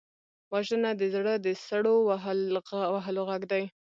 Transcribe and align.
وژنه 0.51 0.91
د 0.99 1.03
زړه 1.13 1.33
د 1.45 1.47
سړو 1.67 1.95
وهلو 2.89 3.21
غږ 3.29 3.41
دی 3.51 3.63